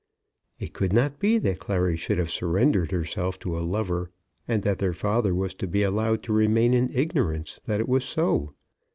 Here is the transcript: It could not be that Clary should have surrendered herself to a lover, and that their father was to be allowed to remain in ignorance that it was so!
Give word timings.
It 0.57 0.73
could 0.73 0.93
not 0.93 1.19
be 1.19 1.37
that 1.37 1.59
Clary 1.59 1.95
should 1.95 2.17
have 2.17 2.31
surrendered 2.31 2.89
herself 2.89 3.37
to 3.37 3.55
a 3.55 3.61
lover, 3.61 4.09
and 4.47 4.63
that 4.63 4.79
their 4.79 4.93
father 4.93 5.35
was 5.35 5.53
to 5.53 5.67
be 5.67 5.83
allowed 5.83 6.23
to 6.23 6.33
remain 6.33 6.73
in 6.73 6.89
ignorance 6.91 7.59
that 7.67 7.79
it 7.79 7.87
was 7.87 8.03
so! 8.03 8.55